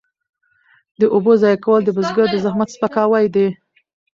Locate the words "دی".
3.35-3.47